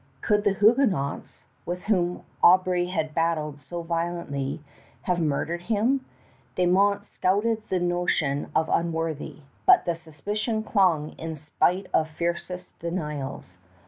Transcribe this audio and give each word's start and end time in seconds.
Could 0.21 0.45
the 0.45 0.53
Huguenots, 0.55 1.43
with 1.63 1.83
whom 1.83 2.23
Aubry 2.43 2.87
had 2.87 3.13
battled 3.13 3.61
so 3.61 3.83
violently, 3.83 4.59
have 5.03 5.19
murdered 5.19 5.61
him? 5.61 6.03
De 6.55 6.65
Monts 6.65 7.07
scouted 7.07 7.61
the 7.69 7.77
notion 7.79 8.49
as 8.55 8.65
unworthy, 8.67 9.41
but 9.67 9.85
the 9.85 9.93
suspicion 9.95 10.63
clung 10.63 11.11
in 11.19 11.35
spite 11.35 11.85
of 11.93 12.09
fiercest 12.09 12.79
denials. 12.79 13.59